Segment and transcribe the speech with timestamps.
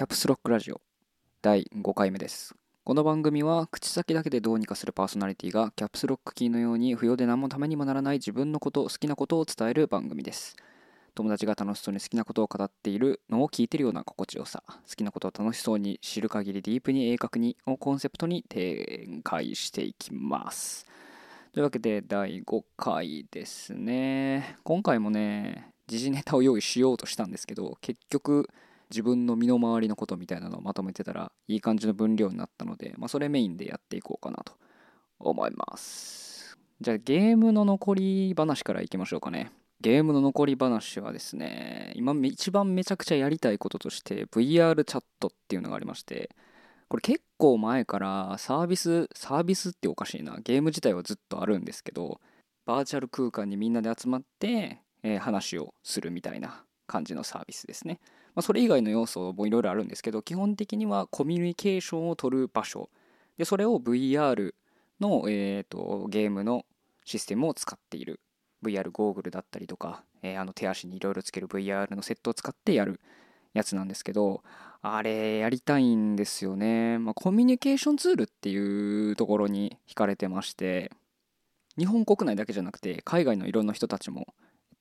[0.00, 0.80] キャプスロックラジオ。
[1.42, 2.54] 第5回目です。
[2.84, 10.56] この番組は口先だけでどうにかするパーソナリティがキャプスロックキーのように不要で何もためにもならない自分のこと好きなことを伝える番組です。
[11.14, 14.62] 友達が楽しそうに好きなことを語っているのを聞いているような心地よさ。
[14.66, 20.86] 好きなことを楽しそうに知る限りディープに鋭角にをコンセプトに展開していきます。
[21.52, 24.56] というわけで第5回ですね。
[24.64, 28.48] 今回もね時事ネタを用意しようとしたんですけど結局
[28.90, 34.54] 自分の身の回りのことみたいなのをまとめてたらいい感じの分量になったので、まあ、それメインでやっていこうかなと
[35.18, 36.58] 思います。
[36.80, 39.52] じゃあゲームの残り話からいきましょうかね。
[39.80, 46.28] ゲームの残り話はですね今一番めちゃくちゃやりたいこととして VR チャットっていうのがありまして
[46.88, 52.20] これ結構前からサービスサービスっておかしいなゲーム自体はずっとあるんですけど
[52.66, 58.00] バーチャル空間にみんなで集まって、えー、話をするみたいな感じのサービスですね。
[58.34, 62.88] まあ、それ以外の要素もいろいろあるんですけど基本的にはコミュニケーションを取る場所。
[63.38, 64.54] でそれを VR
[65.00, 66.64] の、えーと、ゲームの
[67.04, 68.20] システムを使っている。
[68.62, 73.00] VR ゴーグルだったりとか、えー、あの手足にいろいろつける VR のセットを使ってやる
[73.54, 74.42] やつなんですけど
[74.82, 80.90] あれやりたいんですよね、まあ、コミュニケーションツールっていうところに惹かれてまして
[81.78, 84.34] 日本国内だけじゃなくて海外のいろんな人たちも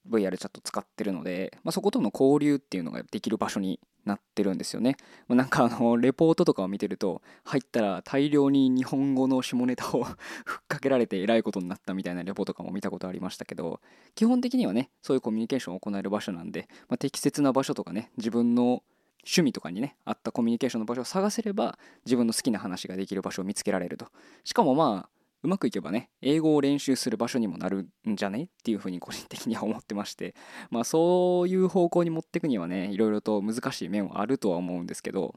[0.09, 4.97] VR チャット使ってるので、まあ、そことの交流っていうのができる場所になってるんですよね。
[5.27, 10.03] まあ、なんかあの、レポートとかを見てると、入ったら大量に日本語の下ネタを
[10.45, 13.81] ふっかけられてえらいことになったみたいなレポートとかも見たことありましたけど、
[14.15, 18.83] 基本的にはね、そういうコミュニケーションを行える場所なんで、まあ、適切な場所とかね、自分の
[19.23, 24.07] 趣味とかにね、あったコミュニケーションの場所を探せれば、自分の好きな話ができる場所を見つけられると。
[24.43, 28.43] しかもまあ、うまくいけばね、英語を練習する場所にもなるんじゃね？
[28.43, 30.35] っていうふうに個人的には思ってまして、
[30.69, 35.35] まあそういう方向に持っていくにはね、いろいろと難しい面はあるとは思うんですけど、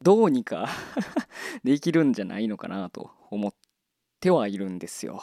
[0.00, 0.68] どうにか
[1.64, 3.54] できるんじゃないのかなと思っ
[4.20, 5.22] てはいるんですよ。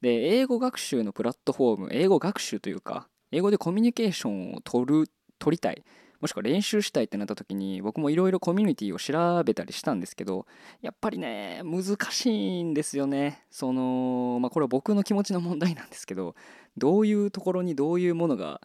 [0.00, 5.84] で、英語学習のプラットフォーム、英語学習というか、英語でコミュニケーションを取る、取りたい。
[6.20, 10.46] もしくは練習したいってなった時に僕もいろいろコミュニティを調べたりしたんですけど
[10.82, 13.44] やっぱりね難しいんですよね。
[13.50, 16.34] そのまあこれは僕の気持ちの問題なんですけど
[16.76, 18.60] どういうところにどういうものが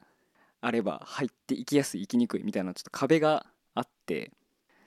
[0.62, 4.31] あれば入っていきやすい行きにくいみたいなちょっと壁があって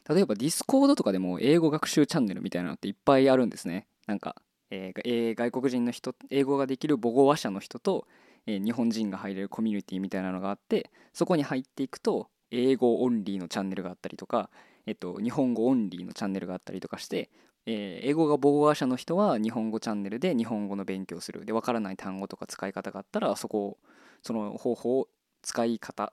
[0.09, 3.87] 例えば Discord とかでも英語学習チャンネルみたいなのっていっぱいあるんですね。
[4.07, 4.37] なんか、
[4.71, 8.07] えー、外国人の人英語ができる母語話者の人と、
[8.47, 14.51] えー、日本人が入れるコミュニティみたいなのがあってそこに入っていくと英語オンリーのチャンネルがあったりとか、
[14.87, 17.31] えっと、日本語オンリーのチャンネルがあったりとかして、
[17.67, 23.79] えー、英語が母語話者の人は日本語チャンネルで日本語の勉強するでわからない単語とか使い方があったらそこを
[24.23, 25.09] その方法
[25.43, 26.13] 使い方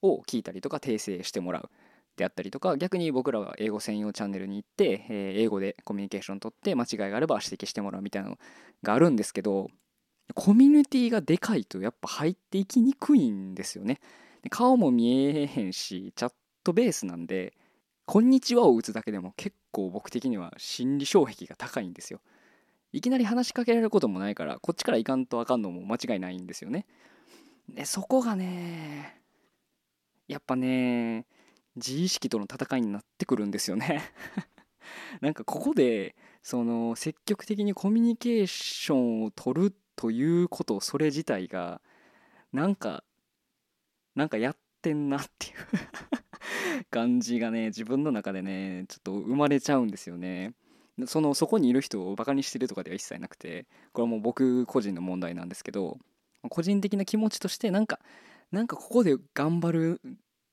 [0.00, 1.70] を聞いたりとか訂正してもらう
[2.16, 8.38] であったりとか逆に僕らは英語専用チャンネルに行って、えー、英語でコミュニケーション取って間違いがあれば指摘してもらうみたいなの
[8.82, 9.68] があるんですけど
[10.34, 14.00] コミュニティがでかいとやっぱ入っていきにくいんですよね。
[14.50, 16.32] 顔も見えへんしチャッ
[16.64, 17.54] トベースなんで
[18.06, 22.20] 「こんにちは」を打つだけでも結構僕的には心理障壁が高いんですよ。
[22.92, 26.86] いきなり話しかけられることもないからこっちからいかんとあかんのも間違いないんですよね。
[27.68, 29.22] でそこがね
[30.28, 31.26] やっぱね
[31.76, 34.02] 自意識との戦いになってくるんですよね。
[35.20, 41.80] なんかここでその積極的にコミュニケーションを取るということそれ自体が
[42.52, 43.04] なんか
[44.14, 45.54] なんかやってんなっていう
[46.90, 50.52] 感じがね自分の中でねちょっと生まれちゃうんですよね
[51.06, 55.98] そのそこにいる人をバカにしてるとかでは一切なくてこれはもう僕個人の問題なんですけど
[56.50, 58.00] 個人的な気持ちとしてなんか
[58.50, 60.00] なんかここで頑張る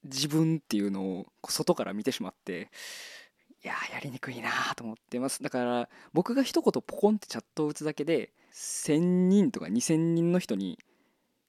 [0.05, 2.69] 自分っていうのを外から見てしまって
[3.61, 8.97] いややりにくいなと思ってますだから僕が一言ポコンってチャットを打つだけで1000
[9.27, 10.79] 人とか2000人の人に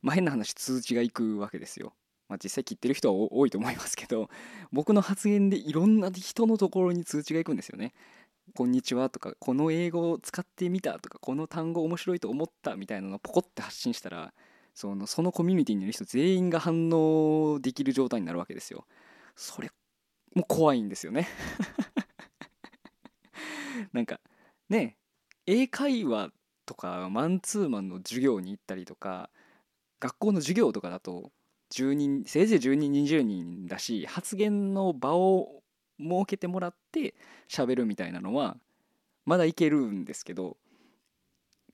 [0.03, 1.93] まあ、変な話通知がいくわけですよ。
[2.31, 4.31] まあ、実際切ってる人は 多いと思いますけど
[4.73, 7.93] 僕の発言でいろんな人のところに通知がいくんですよね。
[8.55, 14.35] こんにちはとかこの英語を使ってみたとかこの単語面白いと思ったみたいなのをポコって発信したら
[14.75, 18.87] そのそのコミュニティにいる人全員が反応できる状態になるわけですよ。
[19.37, 19.71] それ
[20.35, 21.29] も怖いんですよね
[23.93, 24.21] なんか
[24.69, 24.97] ね
[25.47, 26.33] 英会話
[26.67, 29.31] とかマンツーマンの授業に行ったりとか
[30.01, 31.33] 学校の授業とかだと
[31.71, 35.63] 10人せいぜい10人20人だし発言の場を
[35.99, 37.15] 設けてもらって
[37.49, 38.57] 喋るみたいなのは
[39.25, 40.57] まだいけるんですけど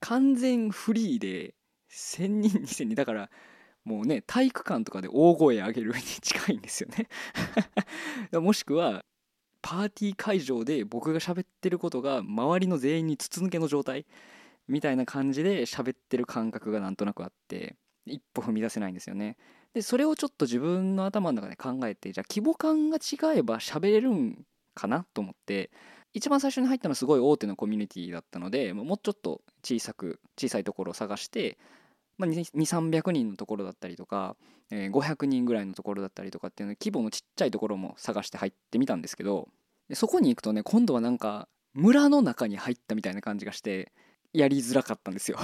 [0.00, 1.54] 完全フリーで
[1.90, 3.30] 1,000人2,000人だから
[3.84, 7.08] もうね体育館とかで大声上げるに近いんですよね。
[8.40, 9.04] もしくは
[9.62, 14.04] パーティー会場で僕が喋ってることが周りの全員に筒抜けの状態
[14.68, 19.36] みたいな感じで喋ってる感覚がなんとなくあって一歩踏み出せないんですよね。
[19.76, 24.38] でそれをちょっと自分の頭の中で考えてじゃあ規模感が違えば喋れるん
[24.74, 25.70] かなと思って
[26.14, 31.58] 一番最初に入ったのはすごい大手のコミュニティだったのでもうちょっと小さく小さいところを探して
[32.18, 34.36] まあ、2300人のところだったりとか、
[34.70, 39.48] えー、500人ぐらいのところだったりとかっていうの規模のちっちゃいところも探して入ってみたんですけど
[39.92, 43.92] そこに行くとね今度はなんか村の中に入ったみたいな感じがして
[44.32, 45.38] やりづらかったんですよ。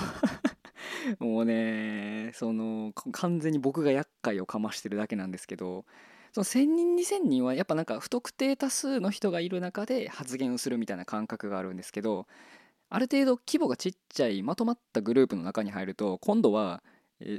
[1.18, 5.84] もうねその完全に僕が厄介をかましてるだけなんですけど
[6.32, 12.26] その1000人2000人はやっぱなんか不特定多数の人がいる中で発言をするみたいな感覚があるんですけど
[12.88, 16.82] ある程度規模がちっちゃいまとまったグループの中に入ると今度は、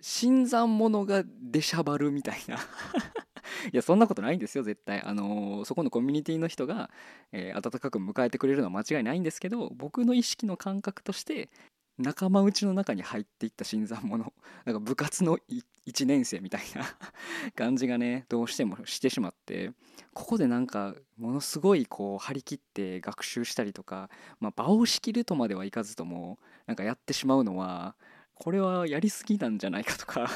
[0.01, 2.57] 新参者が出しゃばるみたいな。
[3.71, 5.01] いやそんなことないんですよ絶対。
[5.01, 6.89] あのー、そこのコミュニティの人が、
[7.31, 11.49] えー、温かく迎えてくれるのは間違いないんですけど僕の意識の感覚として
[11.97, 14.31] 仲間内の中に入っていった新参者。
[14.65, 15.37] なんか部活の
[15.85, 16.85] 1年生みたいな
[17.55, 19.71] 感じがねどうしてもしてしまって。
[20.13, 26.37] ここでなんかものすごいこう張り切って学習したりとか、まあ、場を仕切るとまではいかずとも
[26.67, 27.95] なんかやってしまうのは
[28.35, 30.29] これはやりすぎなんじゃないかとか。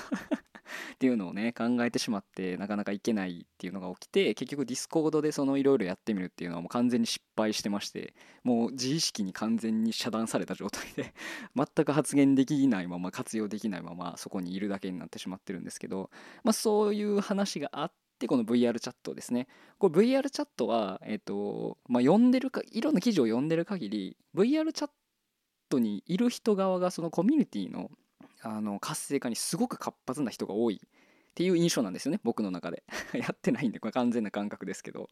[0.94, 11.14] っていうのをね考えてしまってなかなかいけないっていうのが起きて結局 Discord でそのいろいろやってみるっていうのはもう完全に失敗してましてもう自意識に完全に遮断された状態で
[11.56, 16.10] 全く発言できないまま活用できないままそこにいるだけになってしまってるんですけど、
[16.44, 19.48] まあ、そういう話があってこの VR チャットですね。
[19.78, 24.90] これ VR チャットは、えっ、と、まあ、読んでるか、いろんな記事を読んでる限り、VR チャッ
[25.70, 27.92] トにいる人側がそのコミュニティの
[28.42, 30.90] あの活性化にすごく活発な人が多いっ
[31.36, 32.84] ていう印象なんですよね僕の中で。
[33.14, 35.10] やってないんでこれ完全な感覚ですけど。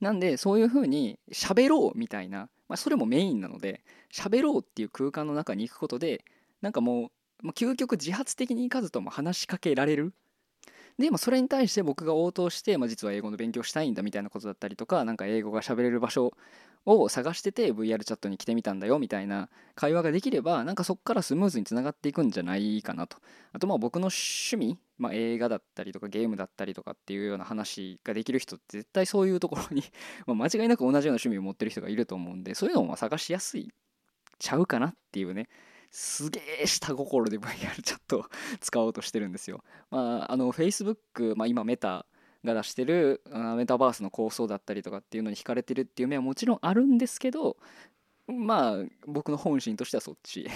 [0.00, 6.24] なんでそういうふうに喋ろうみたいな、まあ、それもメインなので喋ろうっていう空間の中に行くことで
[6.60, 7.12] なんかも
[7.42, 10.12] う、ま、究極自発的に行かずとも話しかけられる
[11.02, 16.32] で、まあ、それに対して僕が応答して、まあ、実は英語の勉強したいんだみたいなことだったりとか何か英語が喋れる場所
[16.86, 23.18] を探してて VR チャットに来てみたんだよみたいな会話ができればなんかそこからスムーズにつながっていくんじゃないかなと。
[23.52, 29.82] あとまあ僕の趣味、まあ、映画だったりとかゲームだったりとかっていうような話ができる人って絶対そういうところに
[30.26, 33.72] ま間違いなく同じような趣味を持ってる人がいると思うんでそういうのも探しやすい
[34.38, 35.48] ちゃうかなっていうね。
[35.92, 38.24] すげえ下心で VR チャットを
[38.60, 39.62] 使おうとしてるんですよ。
[39.90, 42.06] まあ、あの Facebook、まあ、今メタ
[42.42, 43.22] が出してる
[43.56, 47.56] メタバースの構想だったりとかっていうのに惹かれてるっていう面はもちろんあるんですけど
[48.26, 50.48] まあ僕の本心としてはそっち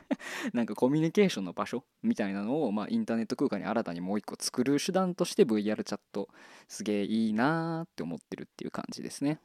[0.52, 6.28] なんかコミュニケーションの場所みたいなのを、まあ、インターネット空間に新たにもう一個作る手段として VR チャット
[6.66, 9.38] すげえいいなーって思ってるっていう感じですね。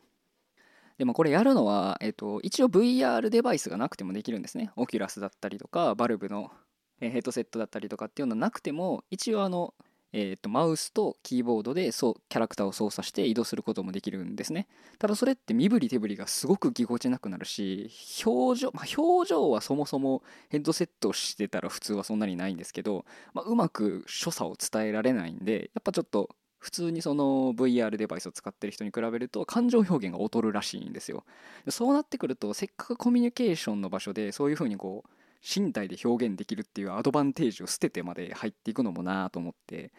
[0.97, 4.71] でもこれやるのは、えっと、一応 VR デバイスがなくてもできるんですね。
[4.75, 6.51] オキュラスだったりとか、バルブの
[6.99, 9.73] ヘッドセットだったりとかっていうのはなくても、一応あの、
[10.15, 14.67] えー、とマウスとキーボードでそうキャラクターを操作して移動することもできるんですね
[14.99, 17.89] ただそれって身振り手振りがすごくぎこちなくなるし
[18.23, 26.29] 表情、まあ、表情はそもそもヘッドセットしてたら普通はそんなにないんですけど、まあ、うまく所作を伝えられないんでやっぱちょっと
[26.63, 31.25] 普通にその VR デバイスを使ってる人に比べると感情表現が劣るらしいんですよ。
[31.67, 35.09] そうなってくるとせっかくコミュニケーションの場所でそういうふうにこう
[35.43, 39.91] 身体で表現できるっていうアドバンテージを捨ててまで入っていくのもなと思って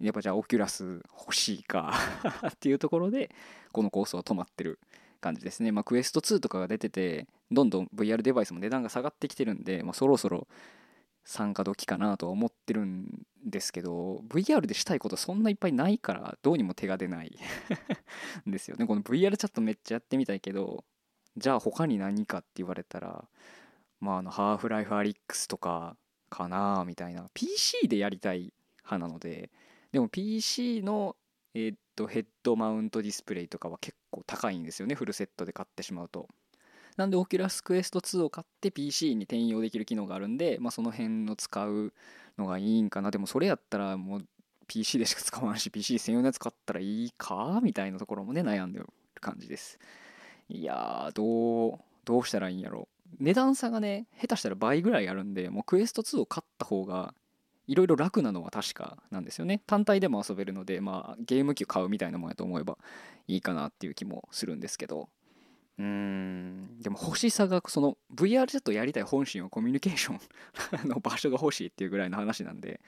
[0.00, 1.94] やっぱじゃあオキュラス欲しいか
[2.44, 3.30] っていうところで
[3.70, 4.80] このコースは止まってる
[5.20, 5.70] 感じですね。
[5.70, 10.48] まあクエスト2とかが出ててどんどん VR デバイスも値段が下がってきてるんで、まあ、そろそろ
[11.24, 13.19] 参加時かなとは思ってるん
[13.60, 17.38] ですけど VR でしたいことそんないっぱいないからどうにも手が出ない。
[18.48, 18.86] ん ですよね。
[18.86, 20.84] この VR チャットめっちゃやってみたいけど
[21.36, 23.28] じゃあ他に何かって言われたら
[24.00, 25.96] まああのハーフライフアリックスとか
[26.30, 27.30] かなみたいな。
[27.34, 29.50] PC でやりたい派なので
[29.92, 31.16] でも PC の
[31.52, 34.94] えー、っとヘッドマウントディスプレイとかは結構高いんですよね。
[34.94, 36.28] フルセットで買ってしまうと。
[37.00, 41.94] なんで Oculus Quest 2を買って PC に転用できる機能があるんで、まあ、その辺の使う
[42.36, 43.10] のがいいんかな。
[43.10, 44.26] でもそれやったらもう
[44.66, 48.86] PC でしか使わんし PC 専用のやつ買ったらいいかみたいなところもね悩んでる
[49.18, 49.78] 感じです。
[50.50, 52.86] いやどうどうしたらいいんやろ
[53.18, 57.14] 値段差がね下手したら倍ぐらいあるんでもう Quest 2を買った方が
[57.66, 59.62] いろいろ楽なのは確かなんですよね。
[59.66, 62.76] 単体でも遊べるのでまあゲーム機を買うみたいなもんやと思えば
[63.26, 65.08] いいかなっていう気もするんですけど。
[65.80, 66.78] うん。
[66.82, 70.20] でも欲しさがその VR チャットやりたい本心はコミュニケーション
[70.88, 72.82] の場所が欲しいっていうぐらいの話なんで、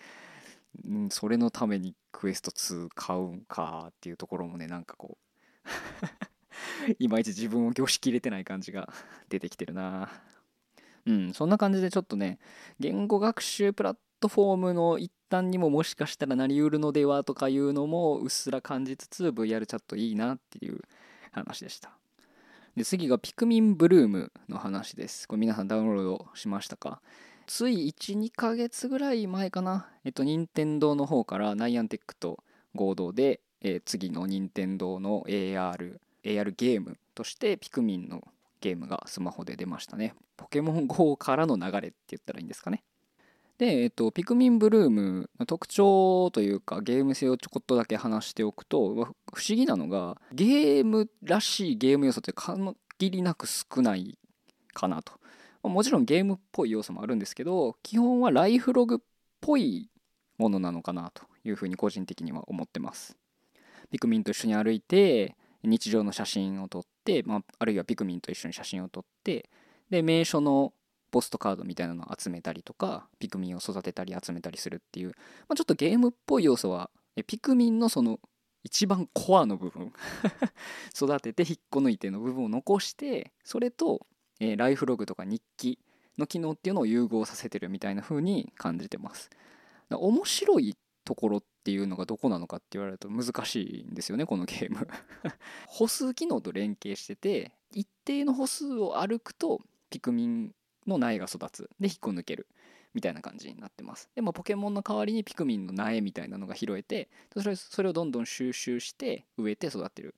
[0.86, 5.16] うん、それのためにクエスト2買うんかっていうところもねなんかこ
[5.64, 8.92] う いまいち自分を凝しきれてない感じが
[9.30, 10.10] 出てきてるな。
[11.06, 12.38] うんそんな感じでちょっとね
[12.78, 20.80] 言語学習プラットフォームの一端にももしかしたらなりうるのではとかいうのもうっすら感じつつ VR チャットいいなっていう
[21.32, 22.01] 話でした。
[22.76, 25.28] で次がピクミンブルームの話です。
[25.28, 27.02] これ皆さんダウンロードしましたか？
[27.46, 29.88] つい12ヶ月ぐらい前かな。
[30.04, 32.42] えっと任天堂の方からナイアンテックと
[32.74, 38.26] 合同で、えー、次の任天堂の AR AR ゲームとしてピクミンの
[38.62, 40.14] ゲームがスマホで出ましたね。
[40.38, 42.82] ポケモン GO からの流れって言ったらいいんですかね。
[43.58, 48.94] で、えっと、ピクミンブルームの特徴というかゲーム性をちょこっとだけ話しておくと
[49.32, 54.18] 不思議なのがゲームらしいゲーム要素って限りなく少ない
[54.72, 55.12] かなと。
[55.62, 58.98] もちろんゲームっぽい要素もあるんですけど基本はライフログっ
[59.40, 59.90] ぽい
[60.36, 63.16] ものなのかなというふうに個人的には思ってます。
[63.90, 69.50] ピクミンと一緒に歩いて日常の写真を撮って、まあ、あるいはピクミンと一緒に写真を撮って
[69.90, 70.72] で名所の
[71.12, 75.14] ポストカードみたいなのを集めたりとかピクミンを育てたり集めたりするっていう、ま
[75.50, 76.90] あ、ちょっとゲームっぽい要素は
[77.26, 78.18] ピクミンのその
[78.64, 79.92] 一番コアの部分
[80.96, 84.06] 育てて引っこ抜いての部分を残してそれと、
[84.40, 85.78] えー、ライフログとか日記
[86.16, 89.30] の機能っていうのを融合させてるみたいな風に感じてます。
[89.90, 94.88] 面白いところっていうのがどこなのかって言われると難しいんですよねこのゲーム。
[95.68, 100.54] 歩数機能と連携してて一定の歩数を歩くとピクミン
[100.86, 101.70] の苗が育つ。
[101.80, 102.46] で引っこ抜ける。
[102.94, 104.10] みたいな感じになってます。
[104.14, 110.14] でもポケモンの代わりにピクミンの苗みたいなのが拾えてそれそれをどんどん収集して植えて育ってる。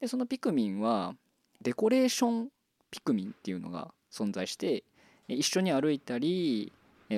[0.00, 1.14] でそのピクミンは
[1.60, 2.48] デコレーション
[2.90, 4.84] ピクミンっていうのが存在して
[5.26, 6.72] 一緒に歩いたり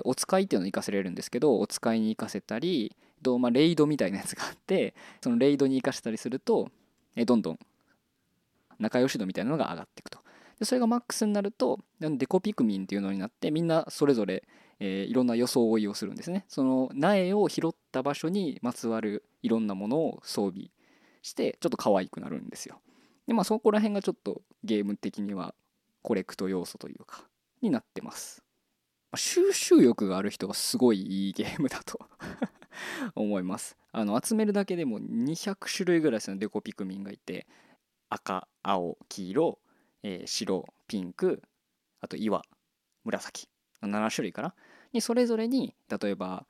[0.04, 6.70] お使いっていうのを行かせれるんですけどお使いに行かせたりと、まあ、レイドみたいなやつがあってそのレイドに行かせたりすると
[7.16, 7.58] どんどん
[8.78, 10.20] 仲良し度みたいなのが上がっていくと。
[10.58, 14.44] でそれがマックスになるとデコピクミンっていうのになってみんなそれぞれ、
[14.80, 16.44] えー、いろんな装いをするんですね。
[16.48, 20.70] その苗を拾った場所にまつわるいろんなものを装備
[21.22, 22.80] してちょっと可愛くなるんですよ。
[23.26, 25.54] でまあそこら辺がちょっとゲーム的には
[26.02, 27.24] コレクト要素というか
[27.60, 28.42] になってます。
[29.14, 31.98] 収集欲がある人はすごいいいゲームだと
[33.14, 33.76] 思います。
[33.92, 37.46] あの集めるだけでも200種類ぐらいですねデコピクミンがいて
[38.08, 39.58] 赤青黄色
[40.02, 41.42] えー、白ピンク
[42.00, 42.42] あと岩
[43.04, 43.48] 紫
[43.82, 44.54] 7種類かな？
[44.92, 46.46] にそれぞれに例えば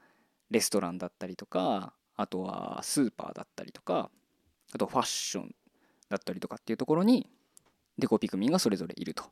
[0.50, 4.11] レストランだったりとかあとはスーパーだったりとか
[4.75, 5.55] あとファッション
[6.09, 7.29] だったりとかっていうところに
[7.99, 9.25] デコピクミンがそれぞれいると。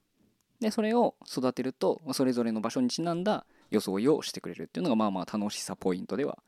[0.60, 6.38] でそれを育てるとそれぞれの場所にちなんだ装いをしてくれるっていうのがまあまあ楽しさポイントでは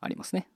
[0.00, 0.48] ありますね。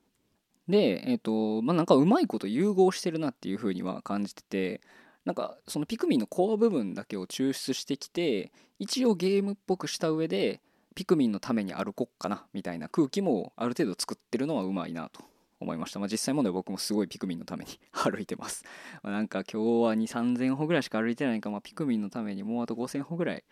[0.69, 4.81] でえっ、ー、とまあなんかうまいこと融合してるなっていうふうには感じてて
[5.25, 10.61] なんかそのピクミンのコア部分だけを抽出してきて一応ゲームっぽくした上で
[10.95, 15.23] ピクミンのために歩こっかなみたいな空気もある程度作ってるのはうまいなと。
[15.61, 18.65] 思いました、まあ、実際問題僕もすごいピクミンのために 歩いてます、
[19.03, 23.45] まあ、なんか今日は2 3 0 0 0歩ぐらいしか歩いてないか、まあ、ピクミンのためにもうあと5000歩ぐらい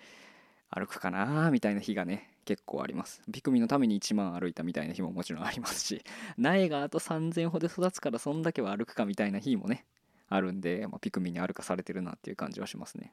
[0.71, 3.23] 歩くかなみたいな日がね結構あります。
[3.31, 6.03] ピクミンのために1万歩いたみたいな日ももちろんありますし
[6.39, 9.85] 苗があと3000歩で育つからそんだけは歩くかみたいな日もね
[10.29, 13.13] あるんで、まあ、ピクミンに歩かされてるなっていう感じはしますね。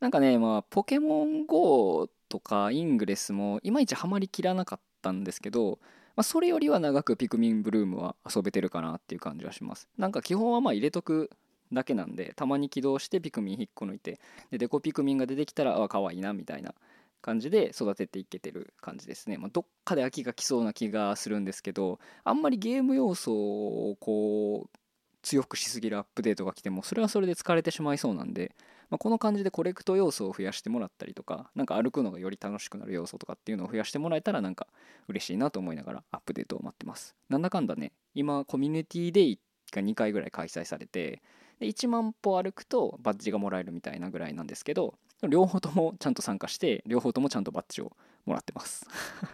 [0.00, 5.78] なんかね、まあ、ポケモン GO とかイングレスもいまいちハマりきらなかったんですけど、
[6.16, 9.88] まあ、それよりは長くピクミンブルームは遊べてるかなっていう感じはします。
[9.96, 11.30] なんか基本はまあ入れとく
[11.72, 16.74] だけなんで、たまに起動してピクミン引っこ抜いて、で、デコピクミンが出てきたら、あ、可愛いなみたいな
[17.22, 19.38] 感じで育てていけてる感じですね。
[19.38, 24.78] まあ、どっかで秋が来そうな気がするんですけど、あんまりゲーム要素をこう、
[25.22, 28.54] 強くしすぎるアップデートが来てもそれはそれで疲れてしまいそうなんで、
[28.90, 34.66] まあ、この感じでコレクト要素を増やしてもらったりとかなんか歩くのがより楽しくなる要素とかっていうのを増やしてもらえたらなんか
[35.08, 37.14] 嬉しいなと思いながらアップデートを待ってます。
[37.28, 39.38] なんだかんだね今コミュニティデイ
[39.72, 41.22] が2回ぐらい開催されて
[41.60, 44.94] で1万歩歩くとバッジがもらえるみたいなぐらいなんですけど
[45.28, 47.92] 両方ともちゃんと参加して両方ともちゃんとバッジを
[48.26, 48.86] もらってます。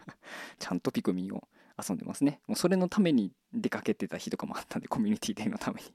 [0.58, 1.48] ちゃんとピクミンを。
[1.78, 2.40] 遊んでますね。
[2.46, 5.94] もうそれのために出かけてた日とかもあったんで、 コミュニティデーのために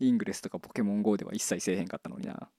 [0.00, 2.50] イングレスとかポケモン GO では一切せえへんかったのにな。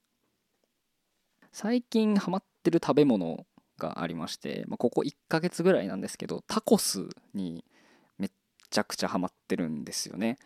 [1.51, 3.45] 最近ハマってる食べ物
[3.77, 7.65] がありまして、まあ、ここ1ヶ月ぐらいなんですけど、タコスに
[8.17, 8.31] めっ
[8.69, 10.37] ちゃくちゃハマってるんですよね。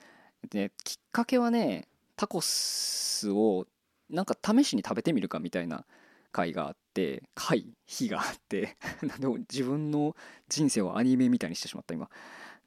[0.50, 3.68] で、きっかけはね、タコスを
[4.10, 5.86] なんか試しに食べてみるかみたいな
[6.32, 8.78] 回があって回日があって
[9.20, 10.16] でも自分の
[10.50, 12.10] 人生をアニメみたいにしてしまった今。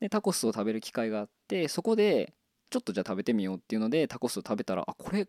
[0.01, 2.35] でタコスを食べる機会があってそこで
[2.71, 5.27] ちょっとじゃあ食べてみようっていうのでタコスを食べたらあこれ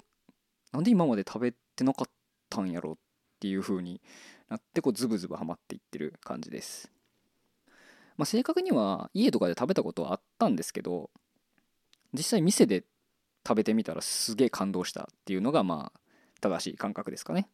[0.71, 2.09] なんで今まで食べてなかっ
[2.49, 2.97] たんやろっ
[3.39, 4.01] ていう風に
[4.49, 6.91] なってこうズブズブハマっていってる感じです。
[8.17, 11.09] まあ正確には家とかで食べたことはあったんですけど
[12.13, 12.83] 実際店で
[13.47, 15.99] 食べてみたらすげえ感動したっていうのがまあ
[16.41, 17.49] 正しい感覚ですかね。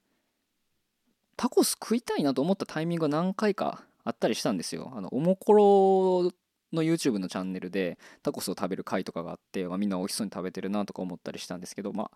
[1.38, 4.92] タコス食いたいなと思ったタイミングが何回かあったりしたんですよ。
[4.96, 6.32] あのおもころ
[6.74, 12.12] の YouTube のチャンネルでタコスを食べる回とかがあって、まあ、みんな美味しそうに食べてるなとか思ったりしたんですけどまあ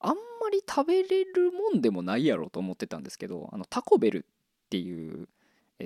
[0.00, 5.28] あんまり食べれるもんでもないやろと思ってたんですけどあのタコベルっていう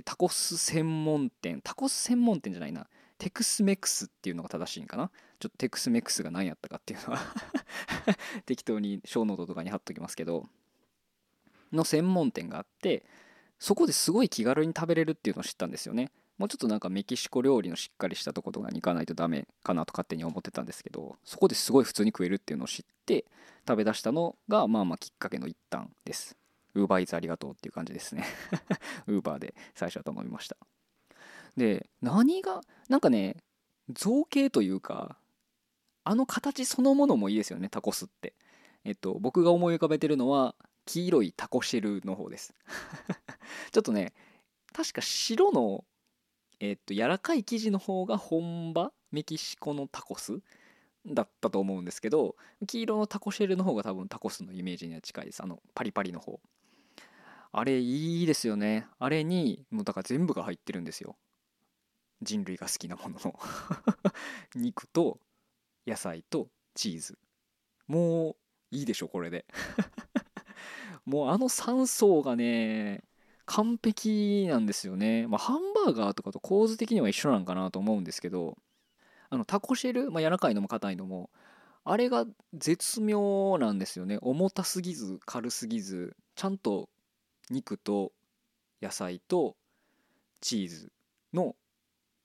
[0.05, 2.87] タコス専門店タコス専門店じゃないな。
[3.19, 5.11] テクスメクスっていうのが正しいんかな。
[5.41, 7.21] ちょっとテクスメクスが何やったかっていうのは
[8.47, 10.49] 適当にショーノートとかに貼っときますけど
[11.73, 13.05] の専門店があって
[13.59, 16.11] そこですごい気軽に食べれるっていうのを知ったんですよね。
[16.39, 23.25] もうちょっとなんかメキシコ料理のしっかりしたとことかに行かないとダメかなと勝手に思ってたんですけどそこですごい普通に食えるっていうのを知って
[23.67, 26.37] 食べ出したのがまあまあきっかけの一端です。
[26.75, 28.25] ウーバーイーツありがとうっていう感じですね。
[29.09, 30.57] ウーバーで最初は頼みました。
[31.57, 33.37] で何がなんかね
[33.91, 35.19] 造形というか
[36.05, 38.35] あの形そのものもいいですよねタコスって。
[38.85, 40.55] えっと僕が思い浮かべてるのは
[40.89, 42.55] 黄色いタコシェルの方です。
[43.73, 44.15] ちょっとね
[44.73, 45.85] 確か白の
[46.61, 50.41] えっと柔らかい生地の方が本場メキシコのタコス
[51.05, 55.43] だったと思うんですけど黄色のタコシェルの方が多分タコスのイメージには近いです。
[55.43, 56.41] あのパリパリの方。
[57.53, 58.87] あれいいですよね。
[58.99, 61.19] あれにもうだから全部が入ってるんですよ。
[62.23, 63.39] 人類が好きなものの。
[64.57, 65.21] 肉と
[65.87, 67.19] 野菜とチーズ。
[67.87, 68.37] もう
[68.71, 69.45] いいでしょこれで。
[71.09, 73.03] もうあの3層がね
[73.47, 78.59] 完璧なんですよね、まあ、ハンバーガーとかと構図的には一緒なんかなと思うんですけど
[79.31, 81.31] あのタコシェル、まあ、柔らかいのも硬いのも
[81.85, 84.19] あれが絶妙なんですよね。
[84.21, 86.91] 重たすぎず軽すぎずちゃんと
[87.49, 88.13] 肉と
[88.83, 89.57] 野菜と
[90.43, 90.93] チーズ
[91.33, 91.57] の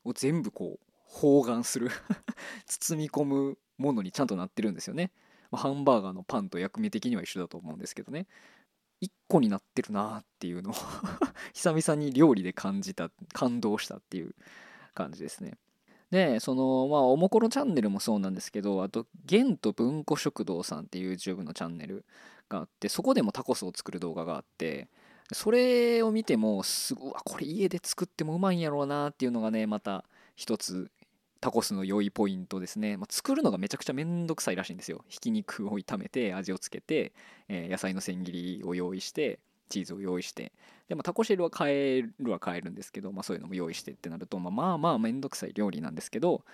[0.04, 1.90] を全部こう包含する
[2.68, 5.12] 包み込むものにちゃんとなってるんですよね、
[5.50, 8.28] まあ、ハンバーガーのパンと役目的には一緒だと思うんですけどね。
[9.04, 10.74] 1個になってるなっていうのを
[11.54, 14.36] 久々に料理で感じた感動したっていう
[14.94, 15.58] 感じですね。
[16.12, 22.06] でそのまあおもころチャンネルもそうなんですけどあとゲント文庫食堂さんっていう YouTube のチャンネル
[22.50, 24.90] があってそこでもタコスを作る動画があって
[25.32, 30.92] それを見てもすごいこれ家で作ってもうまいんやろうなっていうのがねまた一つ
[31.44, 35.04] タコスの良いポイントですね、まあ、作るのがめちゃくちゃめんどくさいらしいんですよ。
[35.10, 37.12] ひき肉を炒めて味をつけて、
[37.50, 40.54] えー、野菜の千切りを用意してチーズを用意して。
[40.88, 46.46] でもタコシェルは買えるは買えるんですけど、まあ、そういうのも用意してってなると、まあ、まあまあめんどくさい料理なんですけど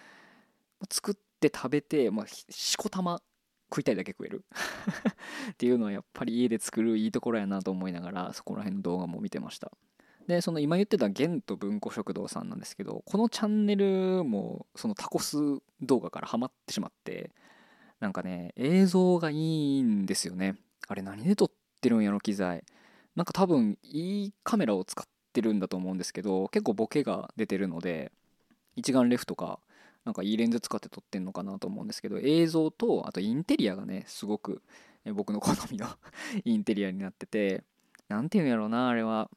[0.89, 3.21] 作って食べて、まあ、しこたま
[3.69, 4.43] 食いたいだけ食える。
[5.54, 9.71] っていうのはやっぱり家で作るいいところやなと思いながらそこら辺の動画も見てました。
[10.29, 15.37] でその今言ってたゲント文庫食堂さんなんですけどこのチャンネルもそのタコス
[15.81, 17.31] 動画からハマってしまって
[17.99, 20.55] なんかね映像がいいんですよね。
[20.87, 22.63] あれ何で撮ってるんやろ機材。
[23.15, 28.11] なんか多分いいカメラを使ってるんだと思うんですけど結構ボケが出てるので
[28.75, 29.59] 一眼レフとか
[30.05, 34.61] なんかいいレンズ使って撮ってんのかなと思うんですけど映像とあとインテリアがねすごく
[35.15, 35.87] 僕の好みの
[36.45, 37.63] インテリアになってて
[38.09, 39.31] 何て言うんやろうなあれは。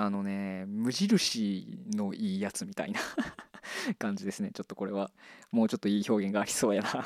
[0.00, 3.00] あのね無印のいいやつみたいな
[3.98, 4.50] 感じですね。
[4.54, 5.10] ちょっとこれは。
[5.50, 7.04] もうちょっといい表現がありそうやな。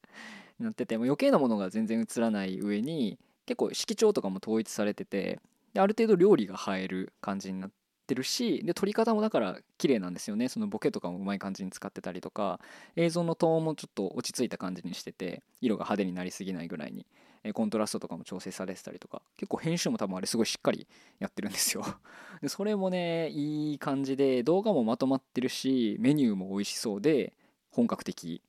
[0.58, 0.96] なってて。
[0.96, 5.40] も余計なものが全然映らない上に結構色調とかも統一されてて
[5.76, 10.48] ある程度料理が映える感じになっててるしで撮り方もだから綺麗なんですよね。
[10.48, 12.60] そのボケとかもうまい感じに使ってたりとか
[12.96, 17.06] 映像のトーンもちょっと落ち着いた感じにしてて色が派手になりすぎないぐらいに。
[17.44, 20.86] えコントラストとかも調整されてたりとか結構編集も多分あれすごいしっかり
[21.18, 21.84] やってるんですよ。
[22.40, 27.34] でそれもねいい感じで動画もまとまってるしメニューも美味しそうで
[27.70, 28.42] 本格的。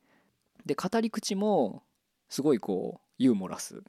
[0.64, 1.82] で語り口も
[2.28, 3.82] すごいこうユーモラス。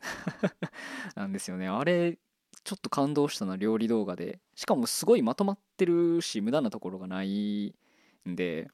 [1.15, 1.67] なんですよね。
[1.67, 2.17] あれ
[2.63, 4.39] ちょっと感動したな料理動画で。
[4.55, 7.75] しかもすごいまとまってるし無駄なところがない
[8.27, 8.69] んで。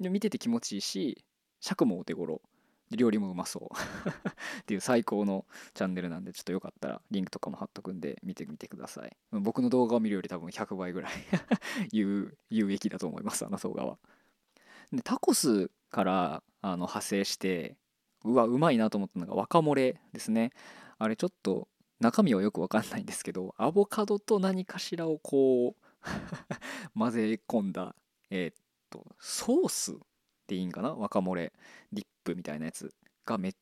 [0.00, 1.24] で見てて気持ちいいし
[1.60, 2.40] 尺もお手頃。
[2.90, 3.76] 料理もうまそう。
[4.62, 5.44] っていう最高の
[5.74, 9.16] チャンネルなんでちょっとよかったらリンクとかも貼っとくんで見てみてください。
[9.32, 11.12] 僕の動画を見るより多分100倍ぐらい
[11.92, 13.98] 有益だと思いますあの動画は。
[14.92, 17.76] でタコスからあの派生して
[18.24, 20.52] うわうまいなと思ったのが若漏れですね。
[20.98, 21.68] あれちょっと
[22.00, 25.86] 中身はよくわかんないんですけどアボカドと何かしらをこう
[26.98, 27.94] 混ぜ込んだ
[28.30, 28.54] えー、っ
[28.90, 29.98] とソース
[30.46, 30.94] でいいんかな？
[30.94, 31.52] 若漏れ
[31.92, 32.92] ディップみたいなやつ
[33.24, 33.54] がめっ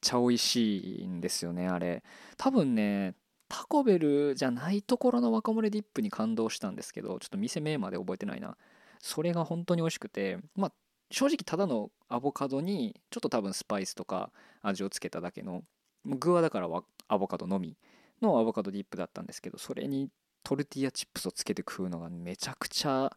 [0.00, 2.02] ちゃ美味しいんですよねあれ。
[2.36, 3.14] 多分ね
[3.48, 8.56] タコベルじゃないところの若漏れディップに感動したんですけどちょっと店名まで覚えてないな。
[9.00, 10.72] それが本当に美味しくてまあ
[11.10, 14.30] 正直ただのアボカドにちょっと多分スパイスとか
[14.62, 15.62] 味をつけただけの
[16.04, 16.68] 具はだから
[17.08, 17.76] アボカドのみ
[18.22, 20.08] のアボカドディップだったんですけどそれに
[20.44, 23.10] トルティーヤチップスをつけて食うのがめちゃくちゃ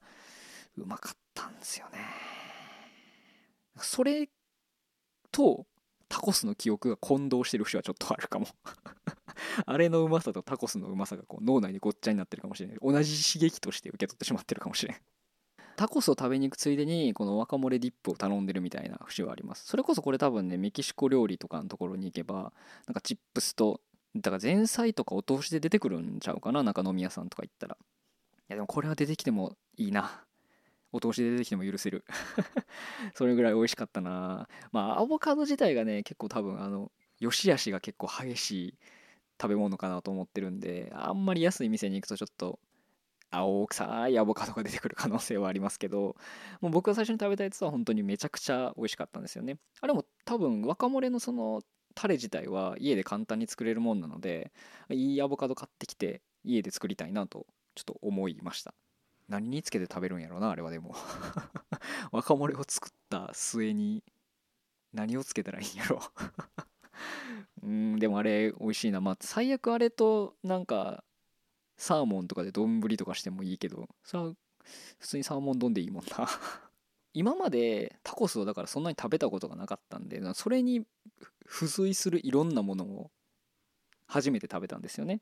[0.78, 1.99] うまかったんですよね。
[3.77, 4.29] それ
[5.31, 5.65] と
[6.09, 8.47] タコスの記憶が混同してる節はちょっとあるかも。
[9.65, 14.97] あれのうまさとタコスのうまさがこう脳内にごっちゃになってるかもしれない同じ刺激として受け取ってしまってるかもしれん。
[15.75, 19.65] タコスを食べに行くついでにこの若漏れディップを頼んでるみたいな節はあります。
[19.65, 22.53] それこそこれ多分ねメキシコ料理とかのところに行けば
[22.86, 23.81] なんかチップスと
[24.15, 27.75] だから前菜とかお通しで出てくるんちゃうかななんか飲み屋さんとか行ったら。
[27.75, 30.23] いやでもこれは出てきてもいいな。
[30.93, 32.06] お通しで出てきても許せる。
[33.15, 34.47] それぐらい美味しかったな。
[34.71, 38.77] まあアボカド自体がね結構多分あの良し悪しが結構激しい
[39.41, 42.60] 食べ物かなと思ってるんであんまり安い店に行くとちょっと
[43.32, 46.15] 青臭いアボカドが出てくる可能性はありますけど
[46.62, 49.58] もう僕が最初に食べたやつは本当にめちゃくちゃ美味しかったんですよね。
[49.82, 51.62] あれも多分若漏れのその
[51.95, 54.51] タレ自体は家で簡単に作れるもんなので
[54.89, 58.73] いいアボカド買ってきて家で作りたいなとちょっと思いました。
[59.33, 60.95] 何につけて食べるんやろうなあれはでも。
[62.11, 64.03] 若漏れを作った末に
[64.93, 65.99] 何をつけたらいいんやろ。
[67.63, 69.01] うんでもあれ美味しいな。
[69.01, 71.03] まあ最悪あれとなんか
[71.77, 74.33] サーモンとかで丼とかしてもいいけどそれは
[74.99, 76.27] 普通にサーモン丼でいいもんな。
[77.15, 80.85] 今までタコスをだからそんなに食べたことがなかったんでそれに
[81.47, 83.11] 付随するいろんなものを
[84.05, 85.21] 初めて食べたんですよね。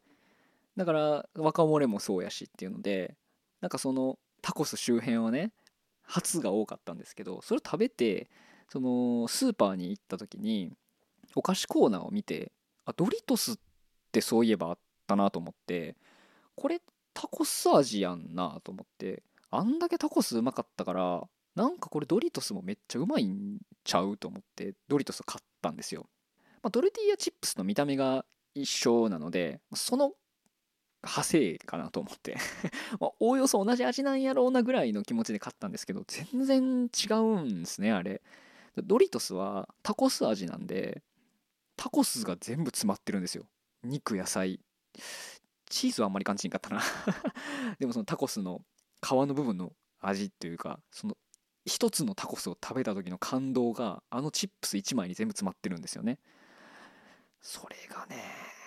[0.76, 3.16] だから若漏れもそうやしっていうので
[3.62, 5.52] なんかそのタコス周辺はね
[6.04, 8.30] 初が多かったんですけどそれを食べて
[8.70, 10.74] そのスーパーに行った時に
[11.36, 12.52] お菓子コーナーを見て
[12.86, 13.56] あドリトスっ
[14.12, 15.96] てそういえばあったなと思って
[16.56, 16.82] これ
[17.14, 21.24] タコス味やんなと思ってあんだけタコスうまかったから
[21.56, 26.06] なんかこれドリトスもめっちゃうまいんちゃうと思ってドリトス買ったんですよ、
[26.64, 30.14] まあ、ドルティーヤチップスの見た目が一緒なのでその
[31.04, 32.38] 派生かなと思って。
[33.00, 38.22] ま、おおよそ同じ味なんやろうなぐらいの気持ちで買ったんですけど全然違うんですねあれ。
[38.78, 41.04] ドリトスはタコス味なんで
[41.76, 43.46] タコスが全部詰まってるんですよ。
[43.84, 44.60] 肉野菜。
[45.68, 46.82] チーズはあんまり感じんかったな。
[47.80, 48.62] でもそのタコスの
[49.02, 51.18] 皮の部分の味っていうかその
[51.66, 56.20] 一つのタコスを食べた時の感動があのチップス1枚に全部詰まってるんですよね。
[57.42, 58.61] それがね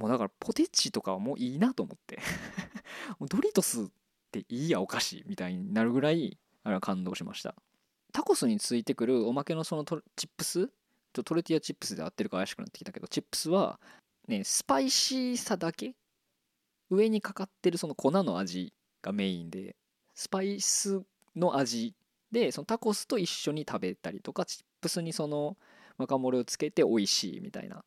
[0.00, 2.18] もうだからポテチとかはもういいなと思って。
[3.20, 3.86] もうドリトスっ
[4.32, 7.54] ていいやお菓子みたいになるぐらいあれは感動しました。
[8.10, 10.70] タコスについてくるおまけのそのチップス
[11.12, 13.78] トルティアチップスで合ってるか怪しくなってきたけどチップスは
[14.26, 15.94] ねスパイシーさだけ
[16.88, 19.76] 上にかかってるその粉の味がメインで
[20.14, 21.02] スパイス
[21.36, 21.94] の味
[22.32, 25.56] でそのタコスと一緒に食べたりとかチップスにその
[25.98, 27.84] 若漏れをつけて美味しいみたいな。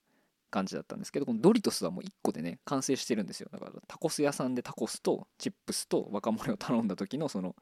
[0.53, 3.49] 感じだったんですけどこのドリトスはもう1個でね完成してるんですよ。
[3.51, 7.55] だからタコス屋さんでタコスとチップスと若漏れを頼んだ時のその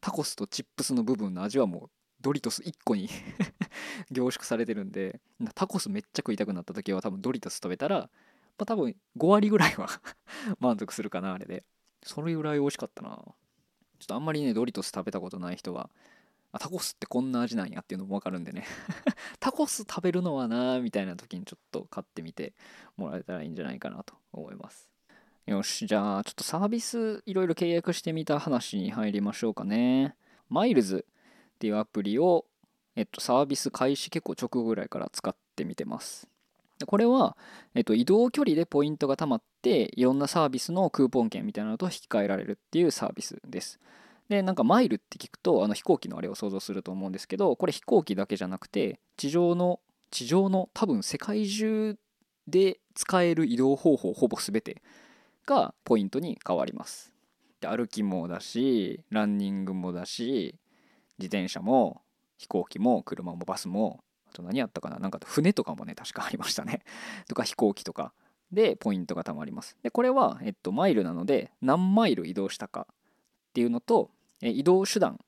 [0.00, 1.90] タコスとチップスの部分の味はもう
[2.22, 3.10] ドリトス1個に
[4.10, 5.20] 凝縮されてるんで
[5.54, 8.08] タコスめっちゃ食いたくなった時は多分ドリトス食べたら、ま
[8.58, 9.88] あ、多分5割ぐらいは
[10.58, 11.64] 満足するかなあれで。
[12.02, 13.08] それぐらい美味しかったな。
[13.08, 15.90] ちょっとあんまりねドリトス食べたことない人は
[16.54, 18.64] あタコスってこんな味なんやっていうのも分かるんでね
[19.40, 22.54] タコス食べるのはなみたいな時にちょっと買ってみて
[22.96, 24.88] もらえたらいいんじゃないかなと思います
[25.46, 30.16] よしじゃあちょっとサービスいろいろ契約してみた話に入りましょうかね
[30.48, 31.04] マイルズ
[31.54, 32.46] っていうアプリを、
[32.94, 36.28] えっと、サービス開始結構直後ぐらいから使ってみてます。
[36.86, 37.36] これは、
[37.74, 43.78] えっと、移動距離でポイントが貯まっていろんなサービスのクーポン券みたいなのと引き換えられるっていうサービスです。
[44.28, 51.96] でなんかマイルって聞くとあの飛行機のあれを想像すると思うんですけどこれ飛行機だけじゃなくて地上の地上の多分世界中
[52.46, 54.82] で使える移動方法ほぼ全て
[55.46, 57.12] がポイントに変わります。
[57.60, 60.54] で歩きもだしランニングもだし
[61.18, 62.02] 自転車も
[62.36, 66.82] 飛行機も車もバスもあと何やったかななんか船とかもね確かありましたね
[67.28, 68.12] とか飛行機とか
[68.52, 72.86] でポイントが貯まりますでこれは、えっと、マイルなので何マイル移動したか
[73.54, 74.10] っていうのと、
[74.42, 75.20] え移動手段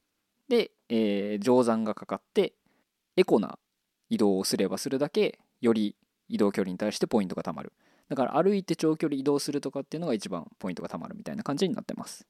[0.48, 2.54] で、えー、乗算がかかって
[3.16, 3.56] エコな
[4.10, 5.94] 移動をすればするだけより
[6.28, 7.72] 移動距離に対してポイントが貯まる。
[8.08, 12.26] だから歩いて長距離移動するとかっていうのが一番ポイントが貯まるみたいな感じになってます。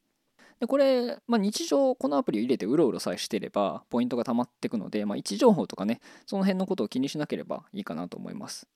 [0.60, 8.68] でこれ、まあ、日常このアプリを入れてうろうろさえしてればポイントが溜まっていくので、まあ、位置情報とかねその辺のことを気にしなければいいかなと思います。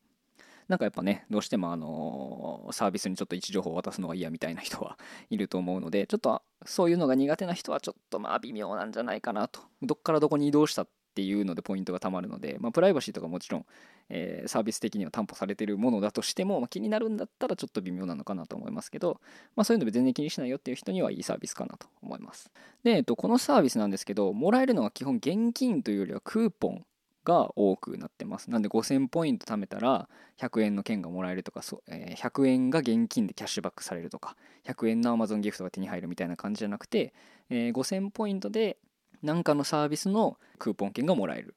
[0.70, 4.96] なんかやっぱねどうしてもあのサービスにちょっと位置情報を渡すのが嫌みたいな人は
[5.28, 13.66] いると思うのでちょっとそういうのが苦手な人はちょっとまあ微妙なんじゃないかなとどっからどこに移動したっていうのでポイントがたまるので、まあ、プライバシーとかもちろん、
[14.10, 19.20] えー、サービス的には担保されているものだとしても、まあ、気になるんだったらちょっと微妙なのかなと思いますけど、
[19.56, 22.52] まあ、そういうので全然気にしないよっていう人にはいいサービスかなと思います。
[22.84, 26.86] で、えっと、このサービスなんですけど、もらえるのは基本現金というよりはクーポン
[27.24, 28.50] が多くなってます。
[28.50, 37.12] なんで5000ポイント貯めたら100円の券がもらえるとか、そえー、100円が現金でキャッシュバックされるとか、100円の Amazon ギフトが手に入るみたいな感じじゃなくて、
[37.50, 38.78] えー、5000ポイントで
[39.22, 41.54] 何かのサービスのクーポン券がもらえる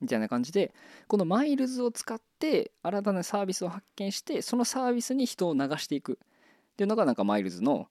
[0.00, 0.72] みたいな感じで
[1.08, 6.18] このマイルズを使って新たなサービスを発見してそのサービスに人を流していく。
[6.72, 7.88] っていうのがなんかマイルズの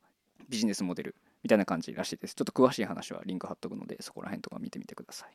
[0.50, 2.36] ビジネスモデルみたいな感じらしいです。
[2.36, 5.30] ちょっと詳しい話はリンク貼っとくのでそこら辺とか見てみてください。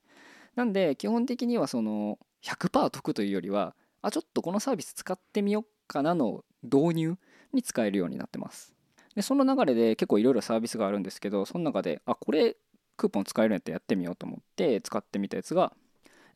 [0.57, 7.17] なんで基本的にはその100%得というよりはあちょっとこのサービス使ってみようかなの導入
[7.53, 8.75] に使えるようになってます
[9.15, 12.57] でその流れで結構いろいろサービスがあるんですけどその中であこれ
[12.97, 15.73] クーポン使えるんやったらやってみようと思って使ってみたやつが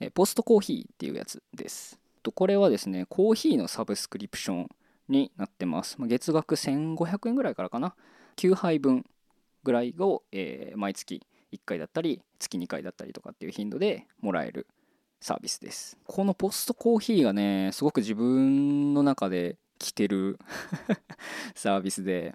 [0.01, 2.01] えポストコーヒーっていうやつです。
[2.23, 4.69] とこれはですね、コーヒーのサブスクリプション
[5.09, 5.97] になってます。
[6.01, 7.95] 月額1500円ぐらいからかな。
[8.37, 9.05] 9杯分
[9.63, 11.23] ぐらいを、えー、毎月
[11.53, 14.67] 1回だったり、月2回だったりとかっていう頻度でもらえる
[15.21, 15.99] サービスです。
[16.07, 20.39] このポストコーヒーがね、すごく自分の中で来てる
[21.55, 22.35] サービスで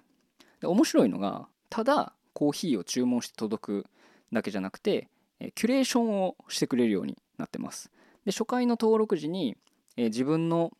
[0.60, 3.86] で、面白いのが、ただコーヒーを注文して届く
[4.32, 5.08] だけじゃなくて、
[5.54, 7.90] キュレーションをしてくれるようになってます。
[8.24, 9.56] で初回の登録時に、
[9.96, 10.72] 自分の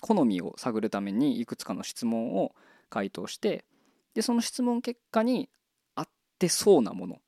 [0.00, 2.54] 好みを探るためにいくつかの質問を
[2.90, 3.64] 回答して
[4.14, 5.48] でその質問結果に
[6.36, 7.20] ってそうなもの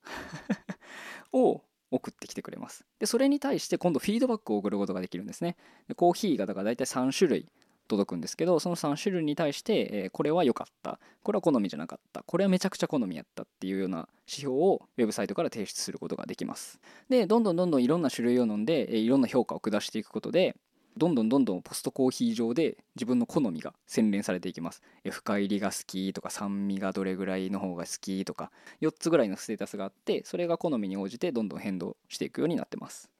[1.33, 2.85] を送ってきてくれます。
[2.99, 5.57] でそれに対して今度フィードバックを送ることができるんですね。
[5.89, 7.49] でコーヒーがだから大体3種類
[7.89, 20.55] 届くんですけどその3種類に対して、えー、これは良かったこれは好みじゃなかったこれはめちゃくちゃ好みやったっていうような指標をウェブサイトから提出することができますでどんどんどんどんいろんな種類を飲んで、えー、いろんな評価を下していくことで
[20.99, 24.83] どんどんどんどんポストコーヒー上で自分の好みが洗練されていきます。
[25.09, 33.11] 深入りが好きとか酸味がどれぐらいの方が好きとか4つぐらいのステータスがあってそれが好みに応じてどんどん変動していくようになってます。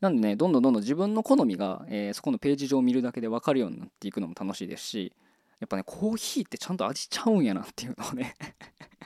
[0.00, 5.14] なんでね、どんどんどんどん自分の好みが、えー、そこのページ上を見るだけで分かるようになっていくのも楽しいですし、
[5.60, 8.34] やっぱね、コーヒーってちゃんと味ちゃうんやなっていうのをね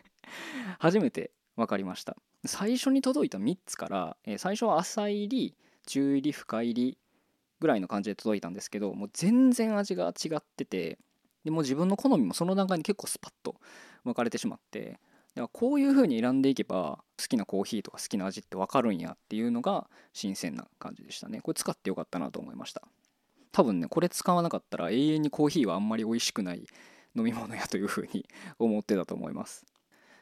[0.80, 2.16] 初めて分かりました。
[2.44, 6.98] 最初に届いた3つから、えー、最初は浅入り、中入り、深入り
[7.60, 10.98] ぐらいの感じで届いたんですけど、もう全然味が違ってて、
[11.44, 13.56] でも自分の好みもその段階に結構スパッと
[14.04, 15.00] 分かれてしまって、だか
[15.42, 21.40] らこういう風に選んでいけば好きなコーヒーとか好きな味って分かるんやっていうのが新鮮な感じでしたね。
[21.40, 22.82] これ使ってよかったなと思いました。
[23.52, 26.66] 多分ねこれ使わなかったら永遠にコーヒーはあんまり美味しくない
[27.16, 28.26] 飲み物やという風に
[28.58, 29.64] 思ってたと思います。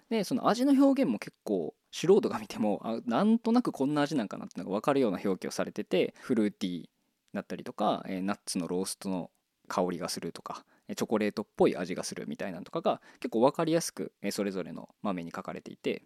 [0.08, 6.88] でその味の表現も結構素人が見てもあなんとなくこんな味なんかなってのが分かるような表記をされててフルーティー
[7.36, 9.30] だったりとか、えナッツのローストの
[9.68, 16.02] 香りがするとかチョコレートっぽい味がするみたいなのとかが結構分かりやすくそれぞれの豆に書かれていて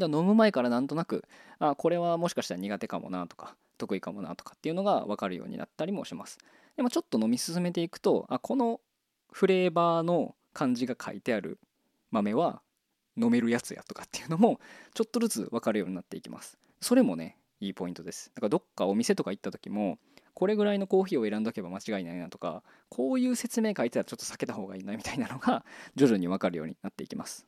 [0.00, 1.24] 飲む前からなんとなく
[1.58, 6.38] あこれはもしかしたら苦手かもなとか得意かもなとかっていうのが分かるようになったりもします。
[6.76, 8.80] でもちょっと飲み進めていくとあこの
[9.32, 11.58] フレーバーの漢字が書いてある
[12.10, 12.62] 豆は
[13.16, 14.60] 飲めるやつやとかっていうのも
[14.94, 16.56] ちょっとずつ分かるようになっていきます。
[16.80, 18.30] それもねいいポイントです。
[18.34, 19.98] だからどっかお店とか行った時も
[20.34, 25.64] これぐらいのコーヒーを選んどけば間違いないなとかこういう説明書いてたらちょっと避けた方がいいなみたいなのが
[25.96, 27.46] 徐々に分かるようになっていきます。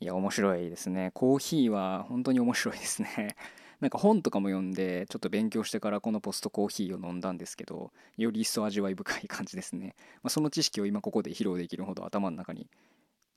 [0.00, 1.12] いや面白いですね。
[1.14, 3.36] コーヒーは本当に面白いですね。
[3.80, 12.68] なんか本とかも読んでちょっと勉強してからこのポストコーヒーを飲んだんですけどより一層味わい深い感じですね、まあ、その知識を今ここで披露できるほど頭の中に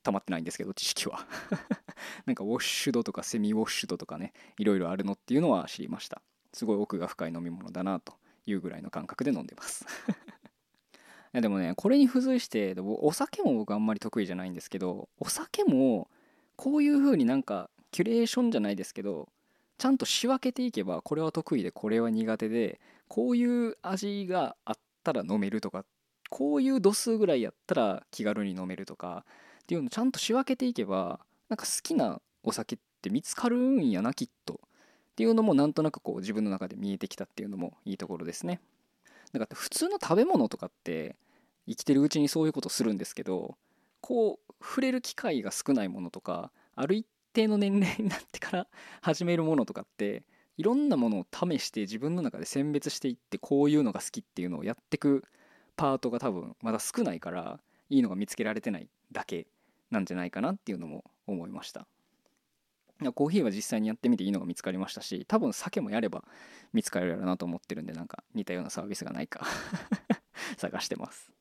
[0.04, 1.26] 溜まってないんですけど知識は。
[2.26, 6.22] なんかウォッシュドとかセミウォッシュドとかねいろいろあるのっていうのは知りました。
[6.52, 8.14] すごい奥が深い飲み物だなと。
[8.46, 9.84] いうぐらいの感覚で飲んでます。
[11.32, 16.08] でもねこれに付随してお酒も僕あんまり得意じゃないんですけどお酒も
[16.56, 19.28] こういう風になんかキュレーションじゃないですけど
[19.76, 25.84] ちゃんと仕分けていけばこれは得意でこれは苦手でこういう味があったら飲めるとか
[26.30, 29.24] こういう度数ぐらいやったら気軽に飲めるとか
[29.62, 34.60] っていうのをちゃんと仕分けていけばなんか好きなお酒って見つかるんやなきっと。
[35.16, 38.60] っていうのもなんとなくこう自分の中で見えてきたっていうのもいいところですね。
[39.32, 41.16] だから普通の食べ物とかって
[41.66, 43.56] 生きてるうちにそういうことするんですけど
[44.02, 48.66] こう触れる機会が少ないものとかある一定の年齢になってから
[49.00, 50.22] 始めるものとかって
[50.58, 55.24] いろんなものを試して自分の中で選別していってこういうのが好きっていうのをやってく
[55.76, 59.46] パートが多分まだ少ないからいいのが見つけられてないだけ
[59.90, 61.86] なんじゃないかなっていうのも思いました。
[63.12, 66.24] コーヒーは実際にやってみていいのが見つかりましたし多分酒もやれば
[66.72, 69.46] 見つかるやろうなと思ってるんでなんか似たようなサービスがないか。
[70.56, 71.32] 探してます。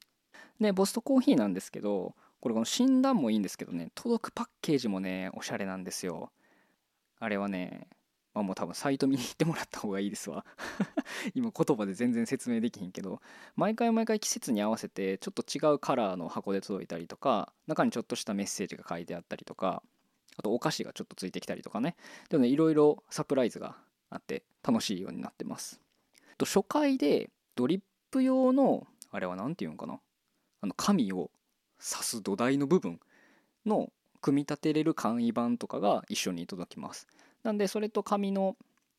[0.60, 6.32] でボストコーヒーなんですけどこれこの診断もいいんですけどね届くパッケージもねおしゃれなんですよ。
[7.20, 7.88] あれはね
[8.34, 10.46] まあもう多分サイト見に行ってもらった方がいいですわ。
[11.34, 13.22] 今言葉で全然説明できひんけど
[13.56, 19.82] 毎回毎回季節に合わせてちょっと違うカラーの箱で届いたりとか中にちょっとしたメッセージが書いてあったりとか
[20.38, 21.96] あとお菓子がちょっとついてきたりとかね。
[22.30, 23.76] でもねいろいろサプライズが
[24.10, 25.80] あって楽しいようになってます。
[26.38, 30.00] と初回でドリップ用のあれは何て言うんかな。
[30.62, 31.30] あの紙を
[31.80, 33.00] 刺す土台の部分
[33.66, 37.08] の組み立てれる簡易版とかが一緒に届きます。
[37.44, 38.56] なんでそれと紙の、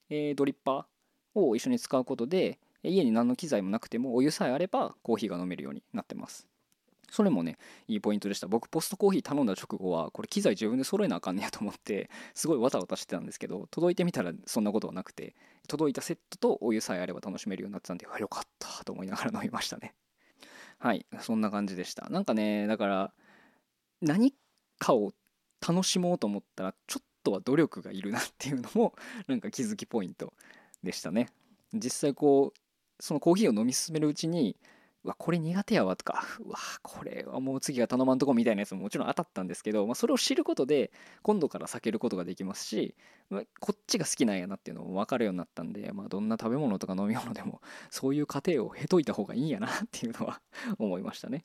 [0.09, 6.47] えー、ドリッパーを一緒に使うことで家に何の機材もなくてもお湯さえあればコーヒーが飲めるようになってます。
[7.11, 8.47] それもねいいポイントでした。
[8.47, 15.35] 僕ポストコーヒー頼んだ直後はこれ機材自分で揃えなあかんねやと思って すごいわたわたしてたんですけど届いてみたらそんなことはなくて
[15.69, 19.95] 届いたセットとお湯さえあれば楽しめるようになってたんでよかったと思いながら飲みましたね。
[20.79, 22.09] はいそんな感じでした。
[22.11, 23.13] なんかねだから
[24.01, 24.35] 何
[24.79, 25.13] かを
[25.67, 28.95] 楽しもうと思ったらちょっとは努力がいるなっていうのも
[29.27, 30.33] なんか気づきポイント
[30.83, 31.31] でしたね。
[31.73, 34.57] 実際こうそのコーヒーを飲み進めるうちに
[35.07, 40.91] うわこれ苦手やわとか うわこれはもう次は頼まんとこみたいなやつももちろん当たったんですけど、まあ、それを知ることで
[41.23, 42.97] 今度から避けることができますし、
[43.31, 50.41] まあ、こっちが好きなんやなっていうのも分かるようになったんで、まあ、どんな食べ物とか飲み物でも そういう過程を経といた方がいいんやなっていうのは
[50.79, 51.45] 思いましたね。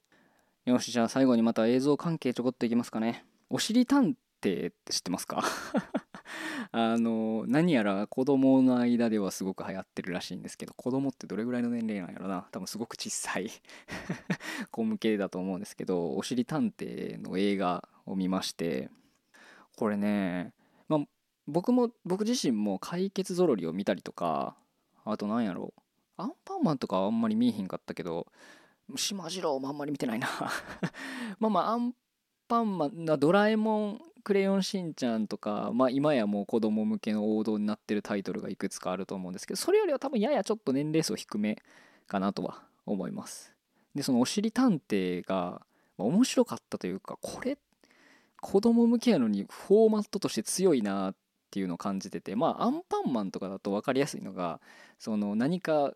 [0.66, 3.26] よしじゃあ最後にまた映像関係ちょこっといきますかね。
[3.50, 5.44] おしり探偵って知ってますか？
[6.72, 12.48] あの何やら子供の間ではすごく流行ってるらしいんですけど子供ってどれぐらいの年齢なんやろな。
[12.52, 13.50] 多分すごく小さい
[14.72, 18.90] 子向けだと思うんですけどおしり探偵の映画を見まして
[19.78, 20.54] これね、
[20.88, 21.00] まあ、
[21.48, 24.56] 僕も僕自身も解決ぞろりを見たりとか
[25.06, 25.74] あと何やろ
[26.18, 28.28] アンパンマンとかあんまり見えへんかったけど
[28.96, 30.28] 島次郎もあんまり見てないな。
[31.40, 31.94] まあまあアン
[32.48, 41.58] パンマンドラえもんクレヨンしんちゃんとか、まあ、今やもう子供向けの王道になってるタイトルがいくつかあると思うんですけどそれよりは多分ややちょっと年齢層低め
[42.08, 43.54] かなとは思います。
[43.96, 45.62] でそのおしり探偵が、
[45.98, 47.58] まあ、面白かったというかこれ
[48.40, 51.16] 子供向けやのにフォーマットとして強いなっ
[51.52, 54.62] ていうのを感じててまあアンパンマンとかだと分かりやすいのが
[54.98, 55.94] その何か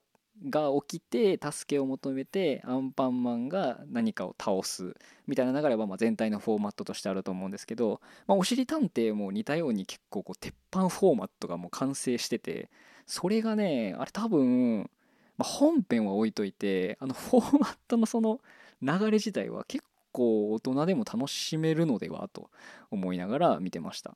[0.49, 4.95] が起きて助けを求めてアンパンマンが何かを倒す
[5.27, 12.69] みたいな流れはま全体のフォーマットとしてあると思うんですけど、まあ、おしり探偵も似たように結構こう鉄板フォーマットがもう完成してて
[13.07, 14.89] それがねあれ多分、
[15.37, 18.39] ま、本編は置いといてあのフォーマットのその
[18.81, 22.49] 流れ自体は結構大人でも楽しめるのではと
[22.91, 24.13] 思いながら見てました。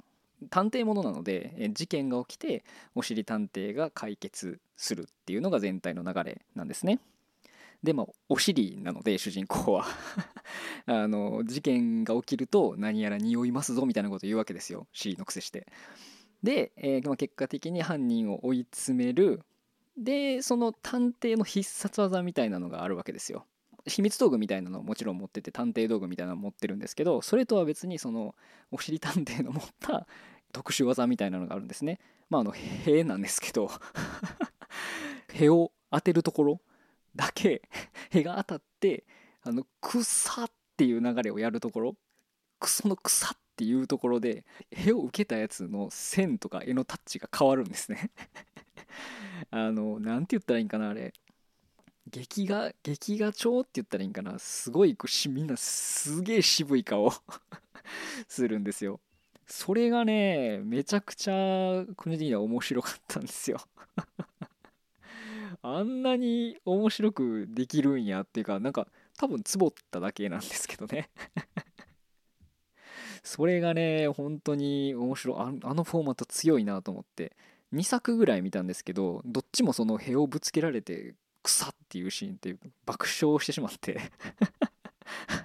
[0.49, 2.63] 探偵ものなので事件が起きて
[2.95, 6.99] おしり探偵が解決するっていうのが全体の流れなんですね。
[7.83, 9.85] でまあお尻なので主人公は
[10.85, 15.67] あの事件が起きると何やら匂いますぞみたいなこと言うわけですよ尻の癖して。
[16.43, 19.41] で、えー、まあ、結果的に犯人を追い詰める
[19.97, 23.45] でその探偵の必殺技みたいなのがあるわけですよ。
[23.85, 28.35] 秘密道具みたいなのをもちろん持ってて探偵道具みたいなの持ってるんですけどそれとは別にその
[28.71, 30.05] おしり探偵の持った
[30.51, 31.99] 特殊技みたいなのがあるんですね。
[32.29, 33.69] まああの塀なんですけど。
[35.31, 36.61] 塀を当てるところ
[37.15, 37.61] だけ
[38.11, 39.05] 塀が当たって
[39.41, 41.95] あの草っていう流れをやるところ。
[42.65, 48.11] その草っていうところで塀を受けたやつの線とか絵のタッチが変わるんですね。
[49.49, 51.13] あの何て言ったらいいんかなあれ。
[52.07, 54.39] 劇画劇画調って言ったらいいんかな。
[54.39, 54.97] すごい
[55.29, 57.11] みんなすげえ渋い顔
[58.27, 58.99] するんですよ。
[59.49, 63.59] それがねめちゃくちゃ個人的には面白かったんですよ。
[65.63, 71.09] あんなに面白くできるんやっていうかなんか多分ツボっただけなんですけどね。
[73.23, 75.37] それがね本当に面白い。
[75.37, 77.35] あのフォーマット強いなと思って
[77.73, 82.55] 2作ぐらい見たんですけどどっちもその塀をぶつけられて草っていうシーンって
[82.85, 83.99] 爆笑してしまって。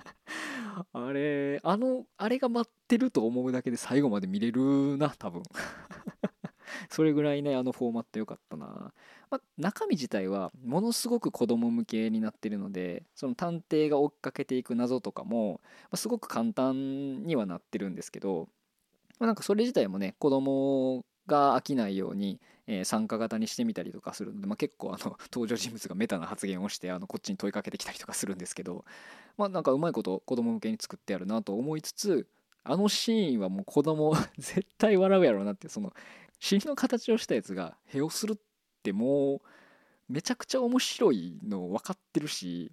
[0.92, 5.42] あれあのあれが待ってると思うだけで最後まで見れるな多分。
[6.90, 8.92] それぐらいねあのフォーマット良かったな、
[9.30, 15.60] ま、中身自体はものすごく子供向けになってるのでその探偵が追っかけていく謎とかも、
[15.90, 18.48] ま、すごく簡単にはなってるんですけど
[19.18, 28.84] ま、なんかそれ自体もね子供が飽きないように、えー、参加型にしてみたりとかするので、まあ、結構あの 登場人物がメタな発言をしてあのこっちに問いかけてきたりとかするんですけど
[29.36, 32.28] まあなんかうまいこと子供向けに作ってあるなと思いつつ
[32.62, 35.92] あのシーンはもう子供 絶対笑うやろうなってその
[36.40, 38.36] 尻の形をしたやつがへをするっ
[38.82, 39.42] ても
[40.08, 42.72] うめちゃくちゃ面白いの分かってるし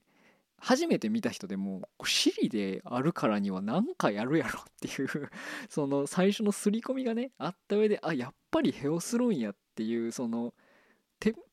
[0.57, 5.29] 初めて見た人でもシリであるからには何かやるやろっていう
[5.69, 10.53] その最初の刷り込みがねあった上であやっぱりヘオするんやっていうその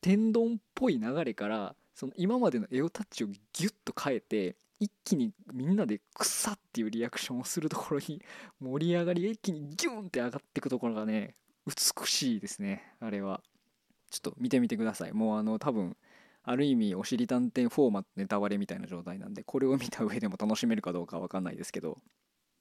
[0.01, 8.21] 天丼っぽい流れからその今までのエオタッチをギュッと変えて一気にみんなで「くさ」っていうリアクションをするところに
[8.59, 12.95] 盛り上がりが一気にギュンって上がっていくところがね美しいですね。
[12.99, 13.41] あれは。
[14.09, 15.13] ちょっと見てみてください。
[15.13, 15.95] もうあの多分
[16.43, 22.01] ある意味おしりたんてんフォーマットネタバレみたいな状態なんでこれを見た上でも楽しめるかどうかわかんないですけど。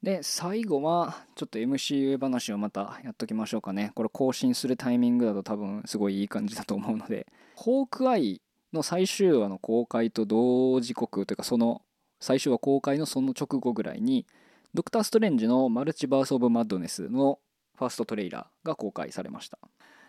[0.03, 3.91] で最後はちょっと MCU 話をまたやっときましょうかね。
[3.95, 7.27] これ更新するタイミングだと多分すごいいい感じだと思うので。
[7.57, 8.41] ホークアイ
[8.73, 11.83] の最終話の公開と同時刻というかその
[12.21, 14.27] 最終話公開のその直後ぐらいに
[14.75, 17.41] ドクター・ストレンジのマルチバース・オブ・マッドネスの
[17.77, 19.59] ファーストトレーラーが公開されました。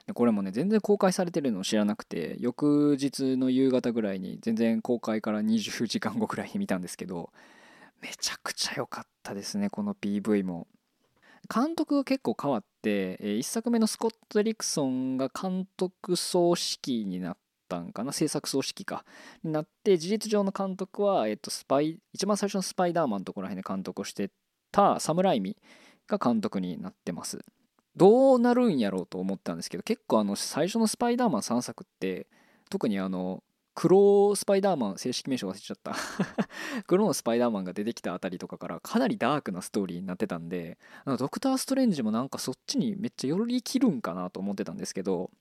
[0.05, 7.31] でこれもね全然公開されてるのを知らなくて翌日の夕方ぐらいに全然公開から20時間後ぐらいに見たんですけど
[8.01, 10.67] めちゃくちゃ良かったですねこの PV も。
[11.53, 17.37] 監督が結構変わって1作目のスコット・リクソンが監督総指揮になっ
[17.67, 19.05] たんかな制作総指揮か。
[19.43, 24.31] になって事実上の監督は、えっと、スパイ一番最初のスパイダーマンのところら辺で監督をして
[24.71, 25.57] たサムライミ
[26.07, 27.39] が監督になってます。
[27.95, 32.27] どうなるんやろうと思ったんですけど結構あの最初のスパイダーマン3作って
[32.69, 33.43] 特にあの
[33.81, 35.95] 黒スパイダーマン正式名称忘れちゃった。
[36.85, 45.31] 黒のスパイダーマンが出てきたあたりとかからかなりダークなストーリーになってたんであのドクター・ストレンジもなんかそっちにめっちゃ寄り切るんかなと思ってたんですけど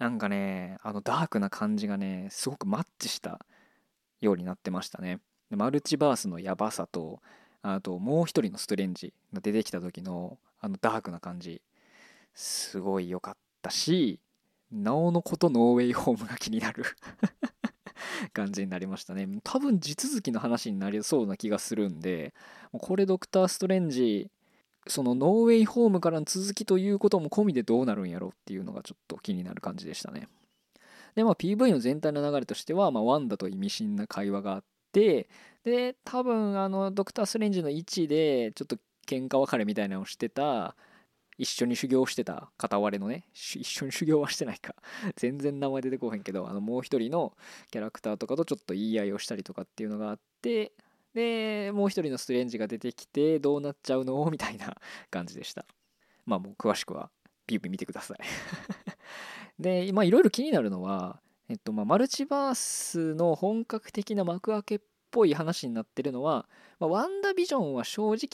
[0.00, 3.46] なんかねあのダークな感じがねすごくマッチした
[4.20, 5.20] ようになってましたね。
[5.50, 7.22] マルチバースのヤバさと
[7.62, 11.62] あともう一人のストレンジが出てきた時のあのダークな感じ。
[12.34, 14.18] すごい良かったし
[14.72, 16.84] なおのことノーウェイホームが気になる。
[18.32, 19.28] 感じになりましたね。
[19.44, 22.34] 多分地続きの話になりそうな気がするんで
[22.72, 24.30] これドクター・ストレンジ
[24.86, 30.28] そのノーウェイホームからの続きということも込みでどうなるんやろうっていうのがちょっと気になる感じでしたね。
[31.14, 35.28] でまあ PV の全体の流れとしては、まあ、ワンダと意味深な会話があって
[35.64, 40.76] で多分あのドクター・ストレンジの位置でちょっと喧嘩別れみたいなのをしてた
[41.38, 44.74] 一緒に修行してた片割れのね一緒に修行はしてないか。
[45.16, 47.36] 全然名前出てこへんけどあのもう一人の
[47.70, 50.72] キャラクターとかとちょっと言い合いをしたりとかっていうのがあって
[51.14, 54.28] でもう一人のストレンジが出てきてどうなっちゃうの？
[54.30, 54.76] みたいな
[55.10, 55.64] 感じでした。
[56.26, 57.10] まあもう詳しくは
[57.46, 58.18] PV 見てください。
[59.58, 64.80] で今いろいろ気になるのはえっとまあマルチバースの本格的な幕開けっ
[65.10, 68.28] ぽい話になってるのは、まあ、ワンダービジョンは正直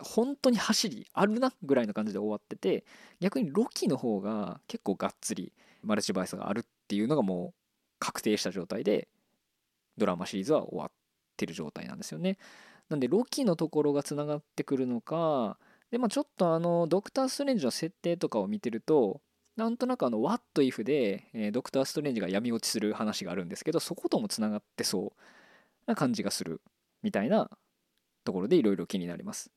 [0.00, 2.84] 本当に走りあるなぐらいの感じで終わってて
[3.20, 7.54] 逆にロキの方が結構がっつりマルチバイスがあるっていうのがもう
[7.98, 9.08] 確定した状態で
[9.96, 10.90] ドラマシリーズは終わっ
[11.36, 12.38] てる状態なんですよね。
[12.88, 15.58] なんでロキのところがつながってくるのか
[15.90, 19.20] でまあちょっとあのドクター・ストレンジの設定とかを見てると
[19.56, 25.20] なんとなくあの What if で、えー、ドクター・ストレンジが闇落ちする話があるんですけどそこともつながってそう
[25.86, 26.60] な感じがする
[27.02, 27.50] みたいな
[28.24, 29.50] ところでいろいろ気になります。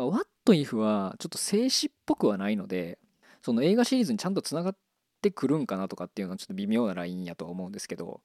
[0.00, 2.98] まあ、What If はちょっと静止っぽくはないので
[3.42, 4.76] その映画シリーズにちゃんとつながっ
[5.20, 8.22] てくるんかなとかっていうのはちょっと微妙なラインやとは思うんですけど、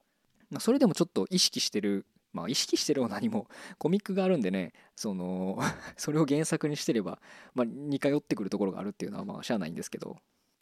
[0.49, 3.47] まあ、それでもちょっと意識してるまあ意識してるは何も
[3.77, 5.59] コミックがあるんでねその
[5.97, 7.19] それを原作にしてれば、
[7.53, 10.17] まあ、似通ってくるところがあるっていうのはまあしゃあないんですけど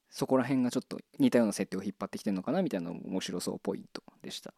[0.10, 4.54] そこら辺がちょっと似たような設定を引っ張ってきてるのかなみたいな面白そうポイントでした。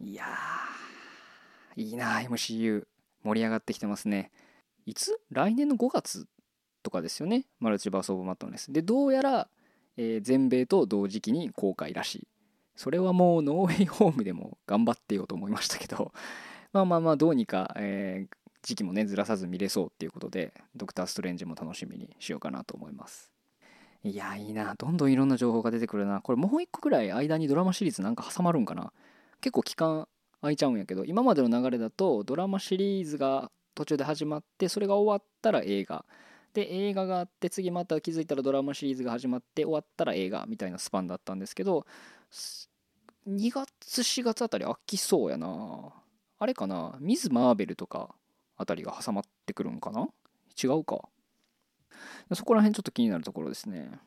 [0.00, 2.86] いやーいいな MCU
[3.24, 4.30] 盛り上がってきてますね。
[4.86, 5.20] いつ？
[5.30, 6.26] 来年の5月
[6.82, 7.46] とかですよね。
[7.58, 8.72] マルチバース・オブ・マットネス。
[8.72, 9.48] でどうやら、
[9.96, 12.28] えー、全米と同時期に公開らしい。
[12.76, 16.12] それはもうノーウェイホームでも頑張ってようと思いましたけど。
[16.72, 23.32] まあまあまあどうにか、えー、時期もねずらさず見れそうっていうことでドクター・ストレンジも楽しみにしようかなと思います。
[24.02, 24.74] いやいいな。
[24.76, 26.22] どんどんいろんな情報が出てくるな。
[26.22, 28.92] これもう一個くらい間にドラマシリーズなんか挟まるんかな。
[29.40, 30.08] 結構期間
[30.40, 33.50] 空いちゃうんやけど今までの流れだとドラマシリーズが
[33.80, 36.04] 途中で始まってそれが終わったら映画
[36.52, 41.86] で映画があって次また気づいたらドラマシリーズが始まって終わったら映画みたいなスパンだったんですけど
[43.26, 45.94] 2月4月あたり飽きそうやな
[46.38, 46.96] あれかな？
[47.00, 48.14] ミズ・マーベルとか
[48.58, 50.08] あたりが挟まってくるんかな？
[50.62, 51.08] 違うか
[52.34, 53.98] そこら辺ちょっと気になるところですね。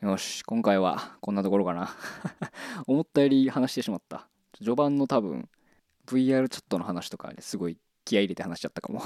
[0.00, 1.90] よし、今回はこんなところかな。
[2.86, 4.28] 思ったより話してしまった。
[4.56, 5.48] 序盤の多分、
[6.06, 9.02] VR チャットの話とかですごい気合入れて話しちゃったかも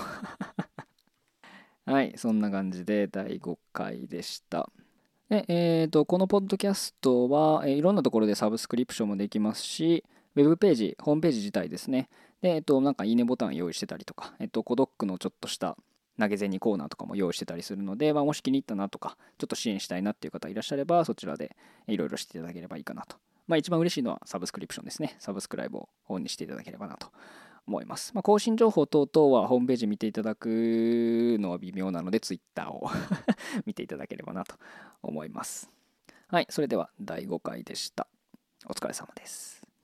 [1.87, 4.71] はい、そんな感じで第5回でした。
[5.29, 10.03] で、えーと、このポッドキャストは、えー、いろんなところでサブスクリプションもできますし、
[10.35, 12.09] ウェブページ、ホームページ自体ですね。
[12.41, 15.77] で、えっ、ー、と、なんかいいねボタン用意してたりとか、えっ、ー、と、コドックのちょっとした
[16.19, 21.55] 投げ銭コーナーとかも用意してたりするので、まあ、もし気に入ったなとか、ちょっと支援したいなっていう方いらっしゃれば、そちらで
[21.87, 23.19] いろいろしていただければいいかなと。
[23.47, 25.17] まあ、一番嬉しいのはサブスクリプションですね。
[25.19, 27.09] サブスクライブをオンにしていただければなと
[27.67, 28.12] 思います。
[28.15, 32.89] まあ、更新情報等々はホームページ見ていただくのは微妙なので、Twitter を
[33.67, 34.57] 見ていただければなと
[35.03, 35.71] 思います。
[36.29, 38.07] はい、それでは第5回でした。
[38.67, 39.64] お疲れ様です。